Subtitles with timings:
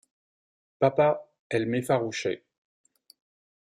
[0.79, 2.43] Papa, elle m’effarouchait.